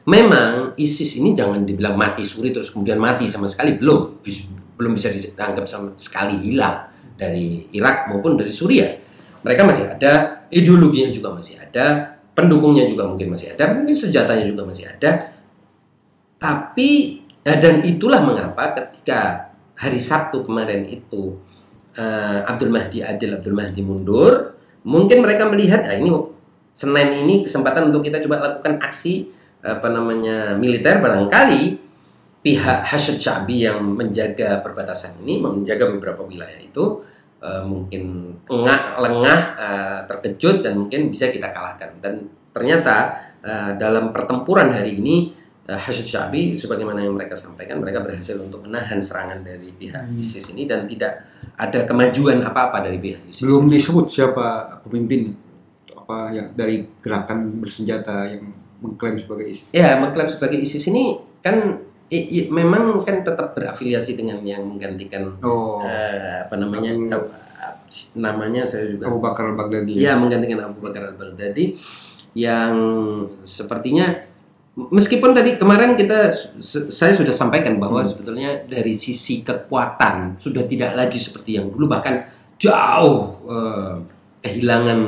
[0.04, 4.20] Memang ISIS ini jangan dibilang mati suri terus kemudian mati sama sekali belum
[4.76, 8.90] belum bisa dianggap sama sekali hilang dari Irak maupun dari Suriah.
[9.44, 14.66] Mereka masih ada, ideologinya juga masih ada, pendukungnya juga mungkin masih ada, mungkin senjatanya juga
[14.66, 15.30] masih ada.
[16.40, 21.38] Tapi eh, dan itulah mengapa ketika hari Sabtu kemarin itu
[21.94, 26.10] eh, Abdul Mahdi Adil Abdul Mahdi mundur, mungkin mereka melihat ah ini
[26.74, 29.30] Senin ini kesempatan untuk kita coba lakukan aksi
[29.62, 30.98] apa namanya militer.
[30.98, 31.84] Barangkali
[32.44, 37.00] pihak Hashid Syabi yang menjaga perbatasan ini menjaga beberapa wilayah itu
[37.40, 41.96] eh, mungkin engah, lengah, eh, terkejut dan mungkin bisa kita kalahkan.
[42.04, 45.32] Dan ternyata eh, dalam pertempuran hari ini
[45.64, 50.16] eh, Hashid Syabi sebagaimana yang mereka sampaikan mereka berhasil untuk menahan serangan dari pihak Hmm.
[50.16, 51.24] ISIS ini dan tidak
[51.54, 53.42] ada kemajuan apa-apa dari pihak ISIS.
[53.42, 54.46] Belum disebut siapa
[54.80, 55.32] pemimpin
[55.94, 58.44] apa ya dari gerakan bersenjata yang
[58.78, 59.70] mengklaim sebagai ISIS.
[59.70, 65.40] Ya, mengklaim sebagai ISIS ini kan i- i- memang kan tetap berafiliasi dengan yang menggantikan
[65.40, 67.74] Oh, eh, apa namanya Abu- eh,
[68.16, 69.96] namanya saya juga Abu Bakar al-Baghdadi.
[69.96, 71.72] ya menggantikan Abu Bakar al Baghdadi
[72.34, 72.74] yang
[73.40, 74.12] sepertinya
[74.74, 76.34] meskipun tadi kemarin kita
[76.90, 78.10] saya sudah sampaikan bahwa Hmm.
[78.10, 82.26] sebetulnya dari sisi kekuatan sudah tidak lagi seperti yang dulu bahkan
[82.58, 83.94] jauh eh,
[84.42, 85.00] kehilangan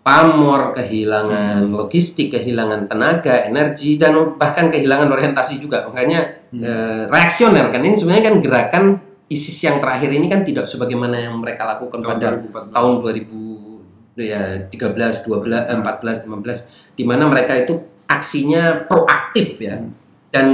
[0.00, 5.84] pamor, kehilangan logistik, kehilangan tenaga, energi dan bahkan kehilangan orientasi juga.
[5.84, 6.64] Makanya Hmm.
[6.64, 8.84] eh, reaksioner kan ini sebenarnya kan gerakan
[9.28, 12.72] ISIS yang terakhir ini kan tidak sebagaimana yang mereka lakukan Tahun pada 2014.
[12.72, 13.84] tahun 2000
[14.16, 16.64] ya 13, 12, eh, 14, 15
[16.96, 17.76] di mana mereka itu
[18.08, 19.92] aksinya proaktif ya Hmm.
[20.28, 20.46] dan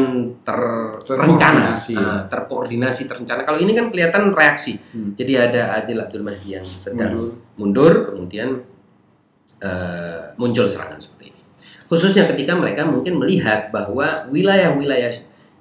[0.47, 1.01] terencana,
[1.75, 1.95] Terkoordinasi.
[1.95, 3.43] ah, terkoordinasi, terencana.
[3.43, 4.79] Kalau ini kan kelihatan reaksi.
[4.95, 5.15] Hmm.
[5.15, 7.35] Jadi ada Adil Abdul Mahdi yang sedang Mundur.
[7.59, 8.49] mundur, kemudian
[9.59, 11.41] eh, muncul serangan seperti ini.
[11.85, 15.11] Khususnya ketika mereka mungkin melihat bahwa wilayah-wilayah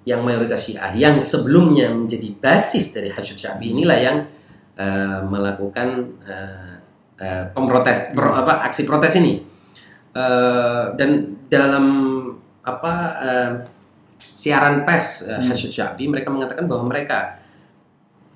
[0.03, 4.17] yang mayoritas Syiah yang sebelumnya menjadi basis dari Hashid Syabi inilah yang
[4.75, 5.89] eh, melakukan
[6.21, 6.75] eh,
[7.17, 9.39] eh, pemprotes pro- apa aksi protes ini.
[10.13, 11.09] Eh, dan
[11.49, 11.85] dalam
[12.61, 13.51] apa eh,
[14.15, 15.49] siaran pers eh, Hmm.
[15.51, 17.41] Syabi mereka mengatakan bahwa mereka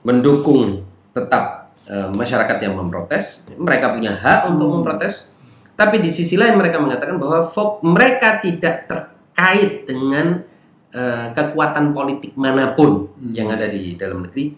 [0.02, 0.82] mendukung
[1.13, 4.76] tetap eh, masyarakat yang memprotes, mereka punya hak untuk Hmm.
[4.82, 5.30] memprotes.
[5.72, 10.42] Tapi di sisi lain mereka mengatakan bahwa fok- mereka tidak terkait dengan
[10.90, 13.32] eh, kekuatan politik mana pun Hmm.
[13.32, 14.56] yang ada di dalam negeri.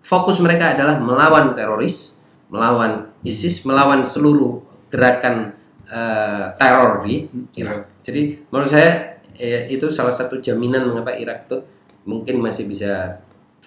[0.00, 2.16] Fokus mereka adalah melawan teroris,
[2.48, 4.58] melawan ISIS, melawan seluruh
[4.88, 5.52] gerakan
[5.86, 7.26] eh, teror di
[7.58, 8.02] Irak.
[8.04, 11.58] Jadi menurut saya eh, itu salah satu jaminan mengapa Irak itu
[12.06, 13.22] mungkin masih bisa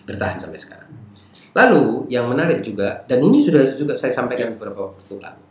[0.06, 0.92] bertahan sampai sekarang.
[1.56, 5.44] Lalu yang menarik juga dan ini sudah juga saya sampaikan beberapa waktu lalu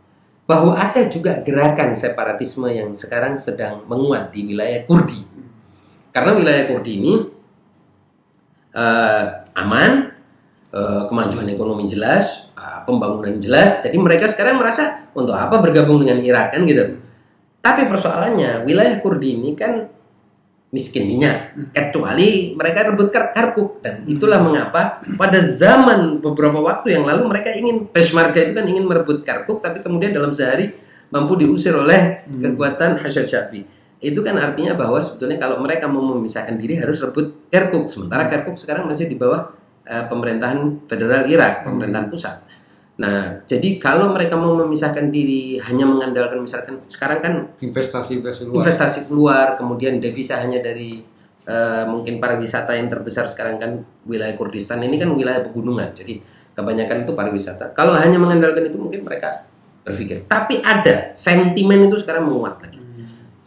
[0.45, 5.25] bahwa ada juga gerakan separatisme yang sekarang sedang menguat di wilayah Kurdi.
[6.13, 7.13] Karena wilayah Kurdi ini
[8.71, 9.23] eh,
[9.57, 10.14] aman,
[10.75, 13.79] eh, kemajuan ekonomi jelas, eh, pembangunan jelas.
[13.79, 16.99] Jadi mereka sekarang merasa untuk apa bergabung dengan Irak kan gitu.
[17.63, 19.95] Tapi persoalannya wilayah Kurdi ini kan
[20.75, 27.07] miskin minyak, kecuali mereka rebut kar Karkuk dan itulah mengapa pada zaman beberapa waktu yang
[27.07, 30.75] lalu mereka ingin Peshmerga itu kan ingin merebut Karkuk, tapi kemudian dalam sehari
[31.15, 32.43] mampu diusir oleh Hmm.
[32.43, 33.63] kekuatan Hashad Syabi.
[34.03, 38.59] Itu kan artinya bahwa sebetulnya kalau mereka mau memisahkan diri harus rebut Kirkuk, sementara Kirkuk
[38.59, 42.37] sekarang masih di bawah eh, pemerintahan federal Irak, pemerintahan pusat.
[42.95, 48.55] Nah, jadi kalau mereka mau memisahkan diri hanya mengandalkan misalkan sekarang kan investasi investasi luar.
[48.63, 51.03] investasi keluar, kemudian devisa hanya dari
[51.43, 53.71] eh, mungkin pariwisata yang terbesar sekarang kan
[54.07, 56.23] wilayah Kurdistan ini kan wilayah pegunungan, jadi
[56.55, 57.75] kebanyakan itu pariwisata.
[57.75, 59.43] Kalau hanya mengandalkan itu mungkin mereka
[59.83, 60.25] berpikir.
[60.25, 62.79] Tapi ada sentimen itu sekarang menguat lagi.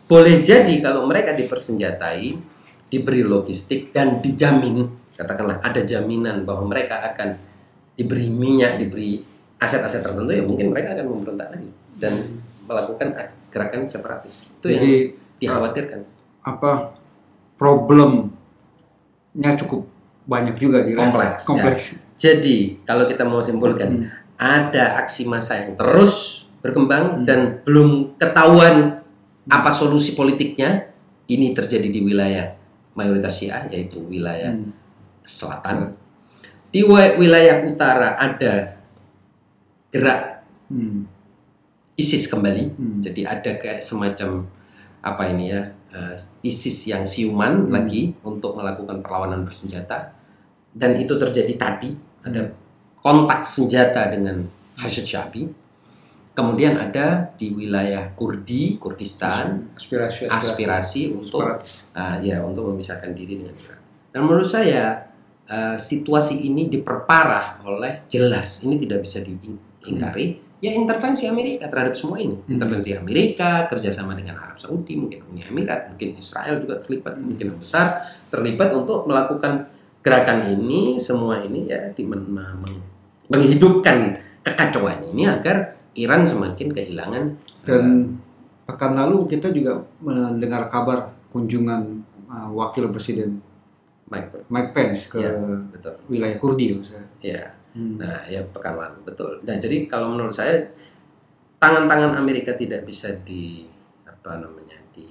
[0.09, 2.37] Boleh jadi kalau mereka dipersenjatai,
[2.89, 7.35] diberi logistik dan dijamin, katakanlah ada jaminan bahwa mereka akan
[7.99, 9.19] diberi minyak, diberi
[9.59, 11.67] aset-aset tertentu ya mungkin mereka akan memberontak lagi
[11.99, 12.15] dan
[12.65, 13.11] melakukan
[13.51, 14.47] gerakan separatis.
[14.55, 14.93] Itu yang Jadi
[15.43, 16.01] dikhawatirkan.
[16.47, 16.95] apa
[17.59, 18.31] problemnya
[19.59, 19.85] cukup
[20.25, 21.85] banyak juga di Kompleks, Kompleks.
[22.15, 24.11] Jadi kalau kita mau simpulkan, Hmm.
[24.39, 27.25] ada aksi massa yang terus berkembang Hmm.
[27.27, 29.03] dan belum ketahuan
[29.49, 30.87] apa solusi politiknya.
[31.29, 32.57] Ini terjadi di wilayah
[32.97, 34.73] mayoritas Syiah yaitu wilayah Hmm.
[35.29, 35.93] Selatan.
[36.69, 38.77] di wi- wilayah utara ada
[39.89, 41.09] gerak Hmm.
[41.97, 42.77] ISIS kembali.
[42.77, 43.01] Hmm.
[43.01, 44.45] Jadi ada kayak semacam
[45.01, 46.13] apa ini ya eh,
[46.45, 47.73] ISIS yang siuman Hmm.
[47.73, 50.13] lagi untuk melakukan perlawanan bersenjata
[50.69, 52.53] dan itu terjadi tadi ada
[53.01, 54.45] kontak senjata dengan
[54.77, 55.49] Hashid Syabi.
[56.37, 61.89] Kemudian ada di wilayah Kurdi, Kurdistan, aspirasi aspirasi untuk Separatis.
[61.97, 63.81] Ah, ya untuk memisahkan diri dengan Iran.
[64.13, 65.08] Dan menurut saya
[65.49, 72.19] eh, situasi ini diperparah oleh jelas ini tidak bisa diingkari ya intervensi Amerika terhadap semua
[72.19, 72.35] ini.
[72.35, 72.59] Hmm.
[72.59, 77.31] Intervensi Amerika kerjasama dengan Arab Saudi, mungkin Uni Emirat, mungkin Israel juga terlibat, Hmm.
[77.31, 79.71] mungkin besar terlibat untuk melakukan
[80.03, 82.83] gerakan ini semua ini ya di men- meng-
[83.31, 87.25] menghidupkan kekacauan ini agar Iran semakin kehilangan
[87.69, 88.17] Dan
[88.65, 92.01] pekan lalu kita juga mendengar kabar kunjungan
[92.33, 93.45] uh, wakil presiden
[94.09, 95.33] Mike Mike Pence ke Ya.
[95.71, 97.07] betul wilayah Kurdi maksudnya.
[97.21, 97.95] ya Hmm.
[98.01, 99.39] Nah, ya pekan lalu betul.
[99.45, 100.57] Nah, jadi kalau menurut saya
[101.61, 103.69] tangan-tangan Amerika tidak bisa di
[104.03, 105.05] apa namanya di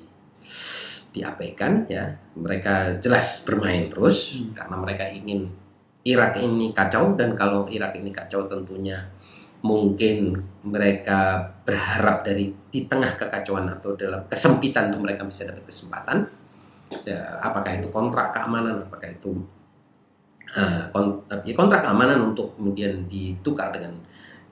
[1.13, 2.05] diabaikan ya.
[2.36, 4.51] Mereka jelas bermain terus Hmm.
[4.57, 5.47] karena mereka ingin
[6.03, 8.95] Irak ini kacau dan kalau Irak ini kacau tentunya
[9.60, 16.17] mungkin mereka berharap dari di tengah kekacauan atau dalam kesempitan itu mereka bisa dapat kesempatan.
[16.88, 19.36] Ya, apakah itu kontrak keamanan, apakah itu
[21.43, 24.00] ya, kontrak keamanan untuk kemudian ditukar dengan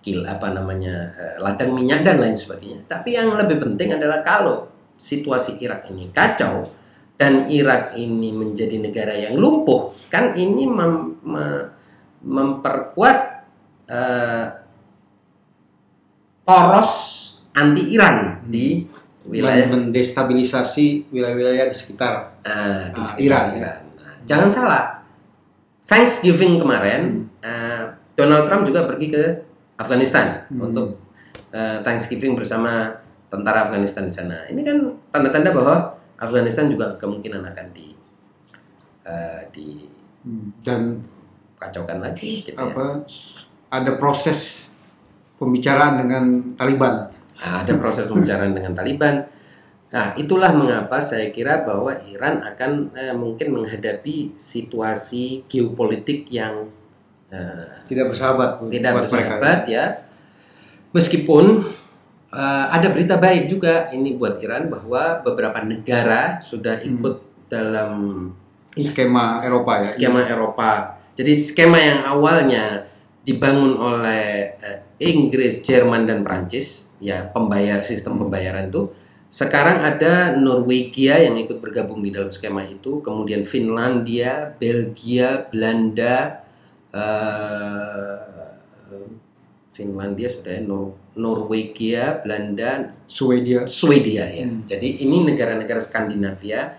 [0.04, 2.86] kil apa namanya eh, ladang minyak dan lain sebagainya.
[2.92, 4.68] Tapi yang lebih penting adalah kalau
[5.00, 6.68] situasi Irak ini kacau
[7.16, 11.68] dan Irak ini menjadi negara yang lumpuh, kan ini mem- me-
[12.20, 13.18] memperkuat
[13.88, 14.46] eh,
[16.44, 16.92] poros
[17.56, 18.84] anti Iran di
[19.26, 22.14] wilayah mendestabilisasi wilayah-wilayah di sekitar.
[22.46, 23.80] Ah, di sekitar Iran, Iran.
[23.98, 24.84] Nah, jangan salah.
[25.86, 27.84] Thanksgiving kemarin, eh,
[28.18, 29.24] Donald Trump juga pergi ke
[29.78, 30.72] Afghanistan Hmm.
[30.72, 31.02] untuk
[31.56, 32.92] eh, Thanksgiving bersama
[33.32, 34.44] tentara Afghanistan di sana.
[34.52, 37.96] Ini kan tanda-tanda bahwa Afghanistan juga kemungkinan akan di
[39.06, 39.42] eh,
[40.26, 40.50] Hmm.
[40.66, 41.06] Dan
[41.56, 42.42] dikacaukan lagi.
[42.42, 42.66] Gitu ya.
[42.66, 43.06] apa
[43.70, 44.70] ada proses
[45.38, 46.24] pembicaraan dengan
[46.58, 47.10] Taliban.
[47.36, 49.28] Nah, ada proses pembicaraan dengan Taliban.
[49.86, 56.68] Nah, itulah mengapa saya kira bahwa Iran akan eh, mungkin menghadapi situasi geopolitik yang
[57.30, 59.00] eh, Tidak bersahabat tidak mereka.
[59.04, 59.86] bersahabat ya.
[60.92, 61.64] Meskipun
[62.32, 66.90] eh, ada berita baik juga ini buat Iran bahwa beberapa negara sudah Hmm.
[66.92, 67.16] ikut
[67.48, 67.92] dalam
[68.76, 69.86] Skema Eropa ya.
[69.86, 70.72] skema Eropa.
[71.16, 72.84] Jadi skema yang awalnya
[73.24, 78.92] dibangun oleh eh, Inggris, Jerman dan Prancis, ya pembayar sistem pembayaran itu
[79.36, 86.46] sekarang ada Norwegia yang ikut bergabung di dalam skema itu, kemudian Finlandia, Belgia, Belanda,
[86.96, 88.56] eh,
[89.76, 93.68] Finlandia sudah ya, Nor- Norwegia, Belanda, Swedia.
[93.68, 94.48] Swedia ya.
[94.48, 94.64] Hmm.
[94.64, 96.72] Jadi ini negara-negara Skandinavia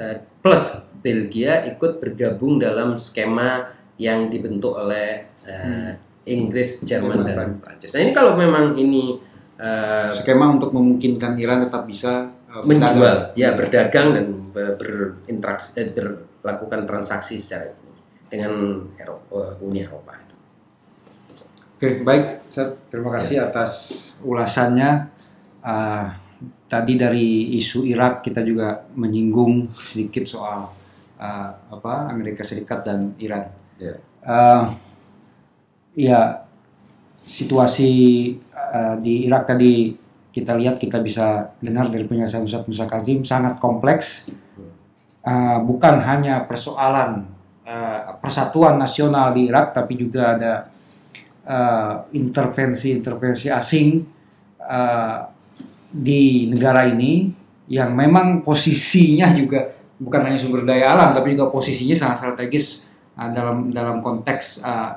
[0.00, 3.68] eh, plus Belgia ikut bergabung dalam skema
[4.00, 5.92] yang dibentuk oleh eh,
[6.24, 7.92] Inggris, Jerman Jerman, dan Prancis.
[7.92, 9.27] Nah ini kalau memang ini
[9.58, 15.90] eh, Skema untuk memungkinkan Iran tetap bisa uh, menjual, ya berdagang dan ber- berinteraksi, eh,
[15.92, 17.74] berlakukan transaksi secara
[18.28, 20.36] dengan Eropa, Uni Eropa itu.
[21.78, 22.50] Oke, baik.
[22.90, 23.72] Terima kasih atas
[24.22, 25.08] ulasannya.
[25.62, 26.18] Ah,
[26.66, 30.68] tadi dari isu Irak kita juga menyinggung sedikit soal
[31.18, 33.46] ah, apa Amerika Serikat dan Iran.
[33.78, 33.94] Ya.
[34.26, 34.74] Ah,
[35.94, 36.47] ya,
[37.28, 37.90] situasi
[38.56, 39.92] ah, di Irak tadi
[40.32, 44.32] kita lihat kita bisa dengar dari penjelasan Ustaz Musa Kazim sangat kompleks.
[45.20, 47.28] Ah, bukan hanya persoalan
[47.68, 50.52] ah, persatuan nasional di Irak, tapi juga ada
[52.12, 54.04] intervensi-intervensi asing
[54.60, 55.18] eh,
[55.88, 57.32] di negara ini
[57.72, 62.84] yang memang posisinya juga bukan hanya sumber daya alam tapi juga posisinya sangat strategis
[63.16, 64.92] eh, dalam dalam konteks eh,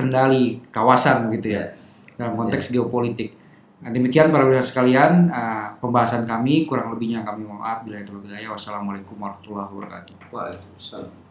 [0.00, 1.68] kendali kawasan gitu ya
[2.16, 3.36] dalam konteks geopolitik.
[3.80, 8.12] Nah, demikian para pemirsa sekalian eh, pembahasan kami kurang lebihnya kami mohon maaf bila itu
[8.12, 10.14] Wassalamualaikum warahmatullahi wabarakatuh.
[10.28, 11.29] Waalaikumsalam.